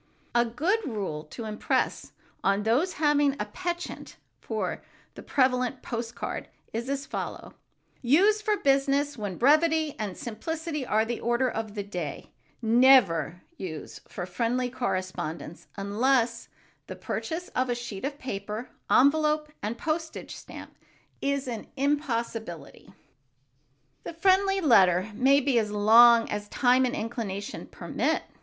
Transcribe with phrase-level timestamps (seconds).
[0.33, 2.11] A good rule to impress
[2.43, 4.81] on those having a penchant for
[5.13, 7.53] the prevalent post card is as follows:
[8.01, 12.31] "Use for business when brevity and simplicity are the order of the day;
[12.63, 16.47] never use for friendly correspondence unless
[16.87, 20.75] the purchase of a sheet of paper, envelope and postage stamp
[21.21, 22.91] is an impossibility."
[24.03, 28.23] The friendly letter may be as long as time and inclination permit.